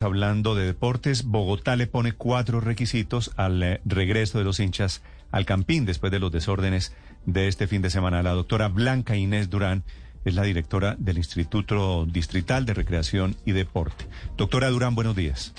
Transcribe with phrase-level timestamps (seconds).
[0.00, 5.46] Hablando de deportes, Bogotá le pone cuatro requisitos al eh, regreso de los hinchas al
[5.46, 8.22] Campín después de los desórdenes de este fin de semana.
[8.22, 9.84] La doctora Blanca Inés Durán
[10.26, 14.04] es la directora del Instituto Distrital de Recreación y Deporte.
[14.36, 15.54] Doctora Durán, buenos días.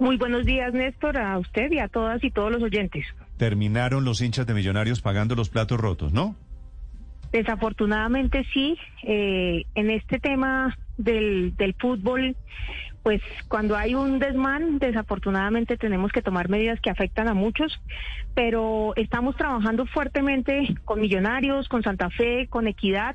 [0.00, 3.04] Muy buenos días, Néstor, a usted y a todas y todos los oyentes.
[3.36, 6.36] Terminaron los hinchas de Millonarios pagando los platos rotos, ¿no?
[7.32, 12.36] Desafortunadamente sí, eh, en este tema del, del fútbol,
[13.02, 17.80] pues cuando hay un desmán, desafortunadamente tenemos que tomar medidas que afectan a muchos,
[18.34, 23.14] pero estamos trabajando fuertemente con Millonarios, con Santa Fe, con Equidad,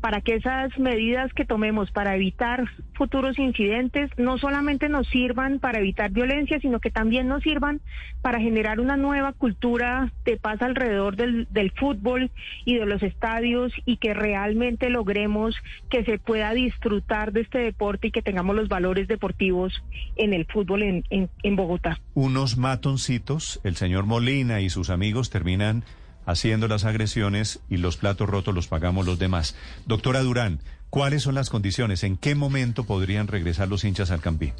[0.00, 2.64] para que esas medidas que tomemos para evitar
[2.94, 7.80] futuros incidentes no solamente nos sirvan para evitar violencia, sino que también nos sirvan
[8.22, 12.30] para generar una nueva cultura de paz alrededor del, del fútbol
[12.64, 15.54] y de los estadios y que realmente logremos
[15.90, 19.82] que se pueda disfrutar de este deporte y que tengamos los valores deportivos
[20.16, 22.00] en el fútbol en, en, Bogotá.
[22.14, 25.84] Unos matoncitos, el señor Molina y sus amigos terminan
[26.24, 29.56] haciendo las agresiones y los platos rotos los pagamos los demás.
[29.86, 32.02] Doctora Durán, ¿cuáles son las condiciones?
[32.04, 34.54] ¿En qué momento podrían regresar los hinchas al Campín?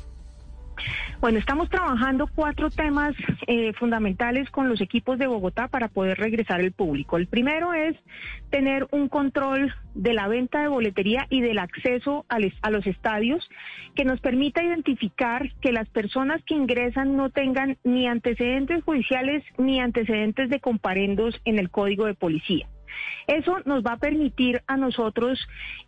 [1.20, 3.14] Bueno, estamos trabajando cuatro temas
[3.46, 7.18] eh, fundamentales con los equipos de Bogotá para poder regresar el público.
[7.18, 7.94] El primero es
[8.48, 12.86] tener un control de la venta de boletería y del acceso a, les, a los
[12.86, 13.46] estadios
[13.94, 19.78] que nos permita identificar que las personas que ingresan no tengan ni antecedentes judiciales ni
[19.78, 22.66] antecedentes de comparendos en el código de policía.
[23.26, 25.38] Eso nos va a permitir a nosotros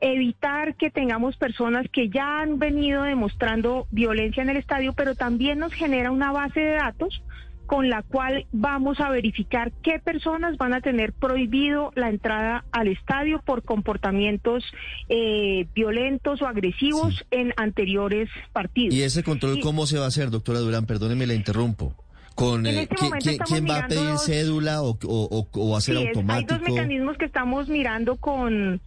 [0.01, 5.59] evitar que tengamos personas que ya han venido demostrando violencia en el estadio, pero también
[5.59, 7.23] nos genera una base de datos
[7.67, 12.89] con la cual vamos a verificar qué personas van a tener prohibido la entrada al
[12.89, 14.63] estadio por comportamientos
[15.09, 17.25] eh, violentos o agresivos sí.
[17.31, 18.95] en anteriores partidos.
[18.95, 20.87] ¿Y ese control cómo se va a hacer, doctora Durán?
[20.87, 21.95] Perdóneme, la interrumpo
[22.35, 25.97] con en este ¿quién, ¿quién va a pedir cédula o, o, o, va a ser
[25.97, 26.55] sí, automático?
[26.55, 28.81] Hay dos mecanismos que estamos mirando con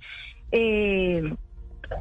[0.51, 1.33] eh,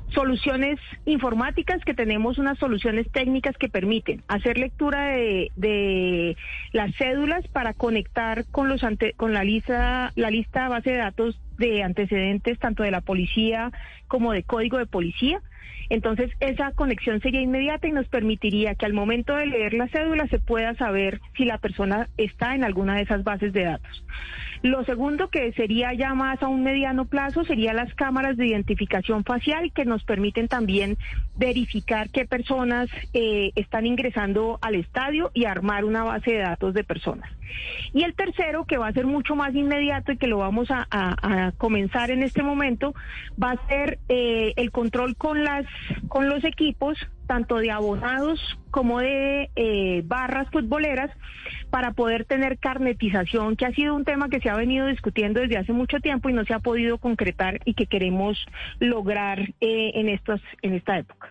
[0.08, 6.36] soluciones informáticas que tenemos unas soluciones técnicas que permiten hacer lectura de, de
[6.72, 11.40] las cédulas para conectar con los ante, con la lista la lista base de datos
[11.58, 13.72] de antecedentes tanto de la policía
[14.08, 15.40] como de código de policía
[15.90, 20.26] entonces, esa conexión sería inmediata y nos permitiría que al momento de leer la cédula
[20.28, 24.04] se pueda saber si la persona está en alguna de esas bases de datos.
[24.62, 29.22] Lo segundo, que sería ya más a un mediano plazo, sería las cámaras de identificación
[29.22, 30.96] facial que nos permiten también
[31.36, 36.82] verificar qué personas eh, están ingresando al estadio y armar una base de datos de
[36.82, 37.30] personas.
[37.92, 41.52] Y el tercero, que va a ser mucho más inmediato y que lo vamos a,
[41.58, 42.94] comenzar en este momento,
[43.40, 45.44] va a ser eh, el control con
[46.08, 51.10] con los equipos tanto de abonados como de eh, barras futboleras
[51.70, 55.56] para poder tener carnetización, que ha sido un tema que se ha venido discutiendo desde
[55.56, 58.44] hace mucho tiempo y no se ha podido concretar y que queremos
[58.78, 61.30] lograr eh, en estos en esta época.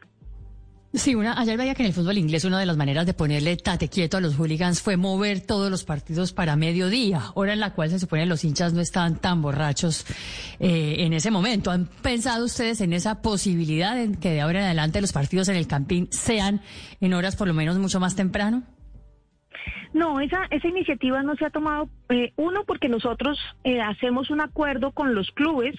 [0.96, 3.58] Sí, una, ayer veía que en el fútbol inglés una de las maneras de ponerle
[3.58, 7.74] tate quieto a los hooligans fue mover todos los partidos para mediodía, hora en la
[7.74, 10.06] cual se supone los hinchas no estaban tan borrachos
[10.59, 11.72] eh, en ese momento.
[11.72, 15.56] ¿Han pensado ustedes en esa posibilidad de que de ahora en adelante los partidos en
[15.56, 16.62] el campín sean
[17.02, 18.62] en horas por lo menos mucho más temprano?
[19.94, 24.41] No, esa, esa iniciativa no se ha tomado, eh, uno, porque nosotros eh, hacemos un
[24.41, 25.75] acuerdo con los clubes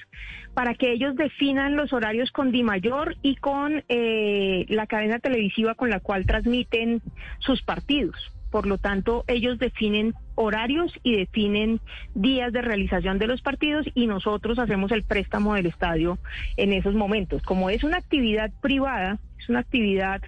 [0.54, 5.90] para que ellos definan los horarios con Dimayor y con eh, la cadena televisiva con
[5.90, 7.02] la cual transmiten
[7.40, 8.14] sus partidos.
[8.54, 11.80] Por lo tanto, ellos definen horarios y definen
[12.14, 16.18] días de realización de los partidos y nosotros hacemos el préstamo del estadio
[16.56, 17.42] en esos momentos.
[17.42, 20.22] Como es una actividad privada, es una actividad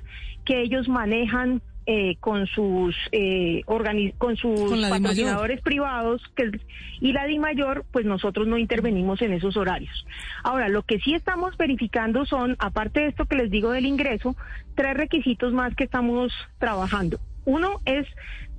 [0.45, 3.63] que ellos manejan eh, con sus eh,
[4.19, 6.51] con sus ¿Con patrocinadores privados que,
[7.01, 10.05] y la DIMAYOR, pues nosotros no intervenimos en esos horarios.
[10.43, 14.37] Ahora, lo que sí estamos verificando son, aparte de esto que les digo del ingreso,
[14.75, 17.21] tres requisitos más que estamos trabajando.
[17.45, 18.07] Uno es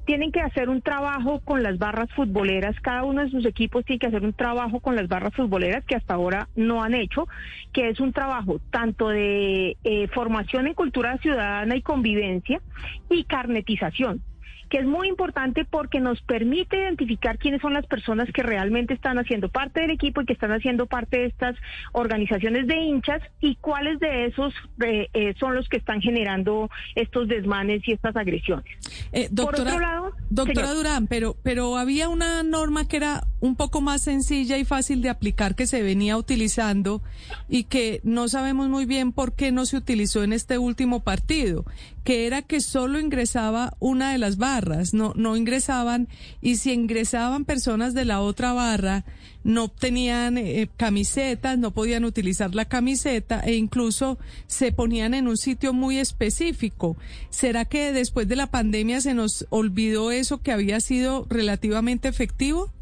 [0.08, 4.00] tienen que hacer un trabajo con las barras futboleras, cada uno de sus equipos tiene
[4.00, 7.28] que hacer un trabajo con las barras futboleras que hasta ahora no han hecho,
[7.74, 12.62] que es un trabajo tanto de eh, formación en cultura ciudadana y convivencia
[13.10, 14.22] y carnetización
[14.70, 19.18] que es muy importante porque nos permite identificar quiénes son las personas que realmente están
[19.18, 21.56] haciendo parte del equipo y que están haciendo parte de estas
[21.94, 24.54] organizaciones de hinchas y cuáles de esos
[24.84, 28.66] eh, eh, son los que están generando estos desmanes y estas agresiones.
[29.12, 33.56] Eh, doctora, Por otro lado, doctora Durán, pero, pero había una norma que era un
[33.56, 37.02] poco más sencilla y fácil de aplicar que se venía utilizando
[37.50, 41.66] y que no sabemos muy bien por qué no se utilizó en este último partido,
[42.04, 46.08] que era que solo ingresaba una de las barras, no, no ingresaban,
[46.42, 49.06] y si ingresaban personas de la otra barra,
[49.44, 54.18] no tenían eh, camisetas, no podían utilizar la camiseta e incluso
[54.48, 56.98] se ponían en un sitio muy específico.
[57.30, 62.74] ¿Será que después de la pandemia se nos olvidó eso que había sido relativamente efectivo?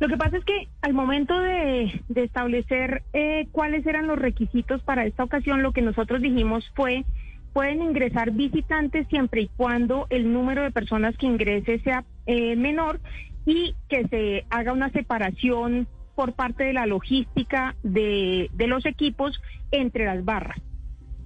[0.00, 5.06] Lo que pasa es que al momento de, establecer eh, cuáles eran los requisitos para
[5.06, 7.04] esta ocasión, lo que nosotros dijimos fue
[7.52, 12.98] pueden ingresar visitantes siempre y cuando el número de personas que ingrese sea eh, menor
[13.44, 19.40] y que se haga una separación por parte de la logística de, de los equipos
[19.70, 20.58] entre las barras.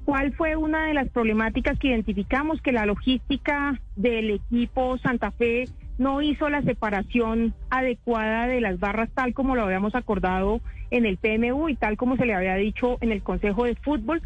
[0.04, 2.62] ¿Cuál fue una de las problemáticas que identificamos?
[2.62, 5.64] Que la logística del equipo Santa Fe
[5.98, 10.60] no hizo la separación adecuada de las barras tal como lo habíamos acordado
[10.90, 14.22] en el PMU y tal como se le había dicho en el Consejo de Fútbol,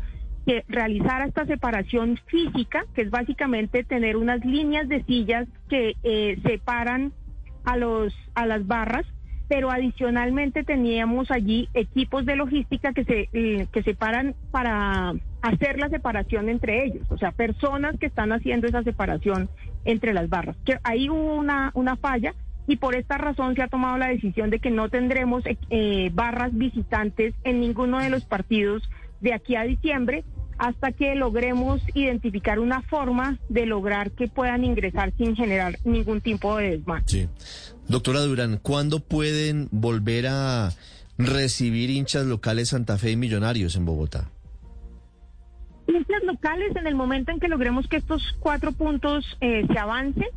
[0.47, 6.39] que realizara esta separación física, que es básicamente tener unas líneas de sillas que eh,
[6.43, 7.13] separan
[7.65, 9.05] a los a las barras,
[9.49, 15.13] pero adicionalmente teníamos allí equipos de logística que se eh, que separan para
[15.43, 19.49] hacer la separación entre ellos, o sea, personas que están haciendo esa separación
[19.85, 20.57] entre las barras.
[20.65, 22.35] Que ahí hubo una una falla
[22.67, 26.57] y por esta razón se ha tomado la decisión de que no tendremos eh, barras
[26.57, 28.83] visitantes en ninguno de los partidos
[29.21, 30.25] de aquí a diciembre
[30.61, 36.59] hasta que logremos identificar una forma de lograr que puedan ingresar sin generar ningún tipo
[36.59, 37.03] de desmán.
[37.07, 37.29] Sí.
[37.89, 40.71] Doctora Durán, ¿cuándo pueden volver a
[41.17, 44.31] recibir hinchas locales Santa Fe y Millonarios en Bogotá?
[45.91, 50.29] Hinchas locales, en el momento en que logremos que estos cuatro puntos eh, se avancen,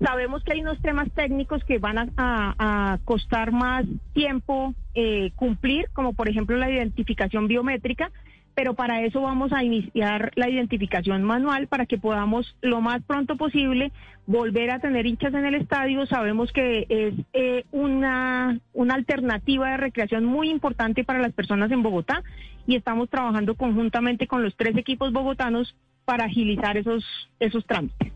[0.00, 6.12] sabemos que hay unos temas técnicos que van a, costar más tiempo eh, cumplir, como
[6.12, 8.10] por ejemplo la identificación biométrica,
[8.58, 13.36] pero para eso vamos a iniciar la identificación manual para que podamos lo más pronto
[13.36, 13.92] posible
[14.26, 16.04] volver a tener hinchas en el estadio.
[16.06, 21.84] Sabemos que es eh, una, una alternativa de recreación muy importante para las personas en
[21.84, 22.24] Bogotá
[22.66, 27.04] y estamos trabajando conjuntamente con los tres equipos bogotanos para agilizar esos,
[27.38, 28.12] esos trámites.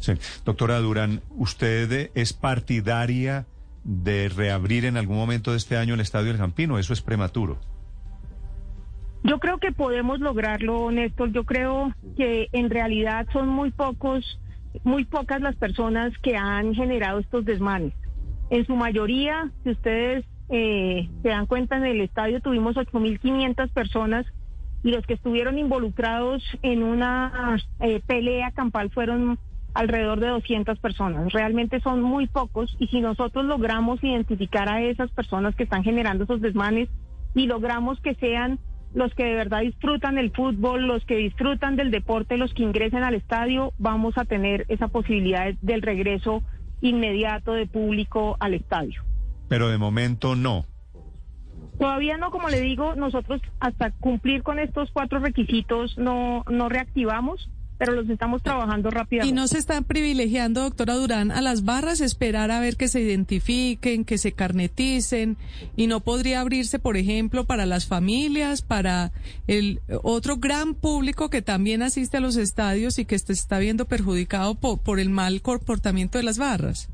[0.00, 0.14] Sí.
[0.44, 3.46] Doctora Durán, ¿usted es partidaria
[3.84, 6.80] de reabrir en algún momento de este año el Estadio del Campino?
[6.80, 7.60] ¿Eso es prematuro?
[9.24, 11.32] Yo creo que podemos lograrlo, Néstor.
[11.32, 14.40] Yo creo que en realidad son muy pocos,
[14.84, 17.94] muy pocas las personas que han generado estos desmanes.
[18.50, 24.26] En su mayoría, si ustedes eh, se dan cuenta, en el estadio tuvimos 8.500 personas
[24.82, 29.38] y los que estuvieron involucrados en una eh, pelea campal fueron
[29.74, 31.32] alrededor de 200 personas.
[31.32, 36.24] Realmente son muy pocos y si nosotros logramos identificar a esas personas que están generando
[36.24, 36.88] esos desmanes
[37.34, 38.58] y logramos que sean
[38.94, 43.04] los que de verdad disfrutan el fútbol, los que disfrutan del deporte, los que ingresen
[43.04, 46.42] al estadio, vamos a tener esa posibilidad del regreso
[46.80, 49.02] inmediato de público al estadio.
[49.48, 50.64] Pero de momento no.
[51.78, 57.48] Todavía no, como le digo, nosotros hasta cumplir con estos cuatro requisitos no, no reactivamos
[57.78, 59.30] pero los estamos trabajando rápidamente.
[59.30, 63.00] ¿Y no se están privilegiando, doctora Durán, a las barras, esperar a ver que se
[63.00, 65.36] identifiquen, que se carneticen?
[65.76, 69.12] ¿Y no podría abrirse, por ejemplo, para las familias, para
[69.46, 73.86] el otro gran público que también asiste a los estadios y que se está viendo
[73.86, 76.88] perjudicado por, por el mal comportamiento de las barras?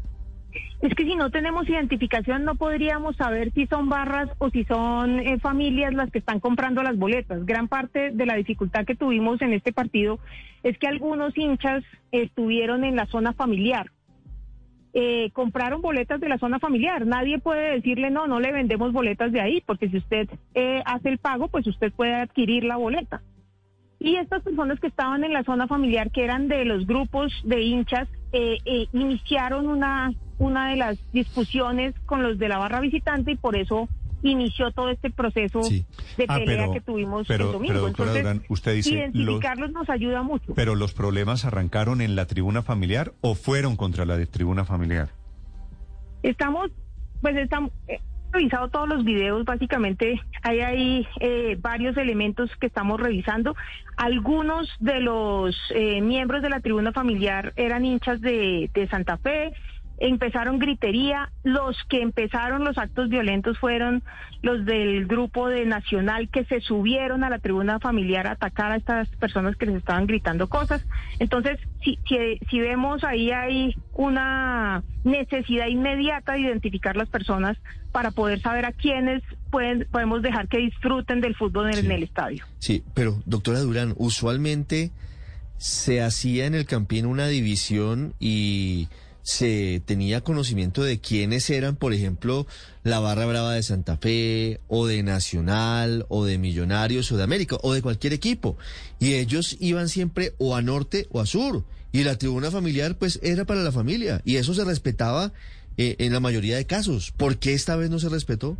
[0.84, 5.18] Es que si no tenemos identificación no podríamos saber si son barras o si son
[5.18, 7.46] eh, familias las que están comprando las boletas.
[7.46, 10.18] Gran parte de la dificultad que tuvimos en este partido
[10.62, 13.92] es que algunos hinchas estuvieron en la zona familiar.
[14.92, 17.06] Eh, compraron boletas de la zona familiar.
[17.06, 21.08] Nadie puede decirle no, no le vendemos boletas de ahí, porque si usted eh, hace
[21.08, 23.22] el pago, pues usted puede adquirir la boleta.
[23.98, 27.62] Y estas personas que estaban en la zona familiar, que eran de los grupos de
[27.62, 28.06] hinchas,
[28.92, 33.88] iniciaron una una de las discusiones con los de la barra visitante y por eso
[34.22, 35.84] inició todo este proceso de
[36.28, 37.88] ah, pelea que tuvimos el domingo.
[37.88, 40.54] Entonces, usted dice, identificarlos nos ayuda mucho.
[40.54, 45.10] Pero los problemas arrancaron en la tribuna familiar o fueron contra la de tribuna familiar.
[46.22, 46.70] Estamos,
[47.20, 48.00] pues estamos, eh,
[48.34, 53.54] revisado todos los videos, básicamente hay ahí eh, varios elementos que estamos revisando.
[53.96, 59.52] Algunos de los eh, miembros de la tribuna familiar eran hinchas de, de Santa Fe,
[60.08, 64.02] empezaron gritería, los que empezaron los actos violentos fueron
[64.42, 68.76] los del grupo de Nacional que se subieron a la tribuna familiar a atacar a
[68.76, 70.84] estas personas que les estaban gritando cosas.
[71.18, 71.98] Entonces, si,
[72.50, 77.56] si, vemos ahí hay una necesidad inmediata de identificar las personas
[77.90, 82.44] para poder saber a quiénes pueden, podemos dejar que disfruten del fútbol en el estadio.
[82.58, 84.90] Sí, pero doctora Durán, usualmente
[85.56, 88.88] se hacía en el Campín una división y
[89.24, 92.46] se tenía conocimiento de quiénes eran, por ejemplo,
[92.82, 97.56] la Barra Brava de Santa Fe, o de Nacional, o de Millonarios, o de América,
[97.62, 98.58] o de cualquier equipo.
[99.00, 101.64] Y ellos iban siempre o a norte o a sur.
[101.90, 104.20] Y la tribuna familiar, pues, era para la familia.
[104.26, 105.32] Y eso se respetaba
[105.78, 107.10] eh, en la mayoría de casos.
[107.10, 108.58] ¿Por qué esta vez no se respetó?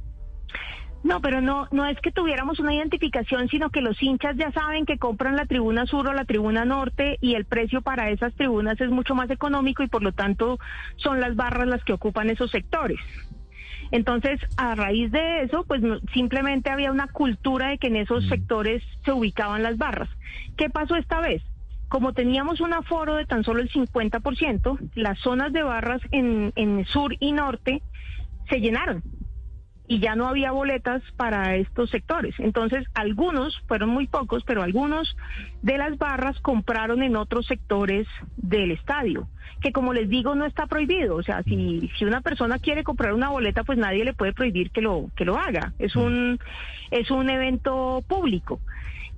[1.05, 4.87] No, pero no, no es que tuviéramos una identificación, sino que los hinchas ya saben
[4.87, 8.81] que compran la tribuna sur o la tribuna norte y el precio para esas tribunas
[8.81, 10.59] es mucho más económico y por lo tanto
[10.97, 12.99] son las barras las que ocupan esos sectores.
[13.91, 15.83] Entonces, a raíz de eso, pues
[16.15, 18.29] simplemente había una cultura de que en esos mm.
[18.31, 20.09] sectores se ubicaban las barras.
[20.57, 21.43] ¿Qué pasó esta vez?
[21.89, 26.87] Como teníamos un aforo de tan solo el 50%, las zonas de barras en, en
[26.87, 27.83] sur y norte
[28.49, 29.03] se llenaron
[29.87, 32.35] y ya no había boletas para estos sectores.
[32.39, 35.15] Entonces, algunos, fueron muy pocos, pero algunos
[35.63, 39.29] de las barras compraron en otros sectores del estadio,
[39.61, 41.17] que como les digo, no está prohibido.
[41.17, 44.71] O sea, si, si una persona quiere comprar una boleta, pues nadie le puede prohibir
[44.71, 45.75] que lo, que lo haga.
[45.79, 46.39] Es un,
[46.91, 48.61] es un evento público.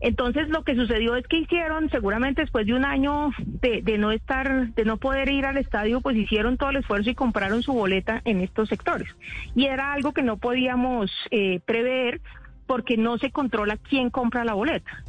[0.01, 4.13] Entonces lo que sucedió es que hicieron, seguramente después de un año de, de, no
[4.13, 7.73] estar, de no poder ir al estadio, pues hicieron todo el esfuerzo y compraron su
[7.73, 9.09] boleta en estos sectores.
[9.55, 12.21] Y era algo que no podíamos eh, prever
[12.67, 15.05] porque no se controla quién compra la boleta.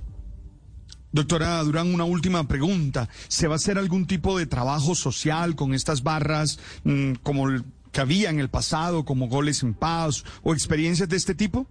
[1.12, 3.10] Doctora Durán, una última pregunta.
[3.28, 7.64] ¿Se va a hacer algún tipo de trabajo social con estas barras mm, como el
[7.92, 11.68] que había en el pasado, como goles en paz o experiencias de este tipo?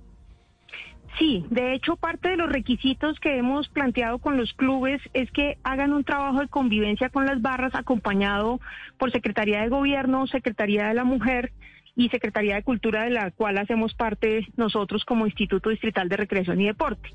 [1.18, 5.56] Sí, de hecho parte de los requisitos que hemos planteado con los clubes es que
[5.62, 8.60] hagan un trabajo de convivencia con las barras acompañado
[8.98, 11.52] por Secretaría de Gobierno, Secretaría de la Mujer
[11.94, 16.60] y Secretaría de Cultura de la cual hacemos parte nosotros como Instituto Distrital de Recreación
[16.60, 17.08] y Deporte.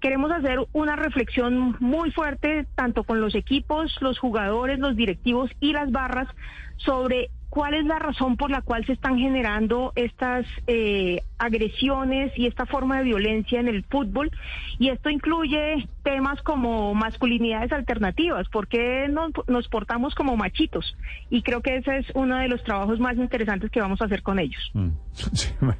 [0.00, 5.72] Queremos hacer una reflexión muy fuerte tanto con los equipos, los jugadores, los directivos y
[5.72, 6.28] las barras
[6.76, 12.46] sobre cuál es la razón por la cual se están generando estas eh, agresiones y
[12.46, 14.30] esta forma de violencia en el fútbol.
[14.78, 20.96] Y esto incluye temas como masculinidades alternativas, por qué nos, portamos como machitos.
[21.28, 24.22] Y creo que ese es uno de los trabajos más interesantes que vamos a hacer
[24.22, 24.70] con ellos.
[24.72, 24.88] Mm.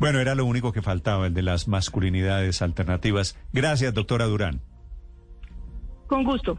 [0.00, 3.38] Bueno, era lo único que faltaba, el de las masculinidades alternativas.
[3.52, 4.62] Gracias, doctora Durán.
[6.08, 6.58] Con gusto.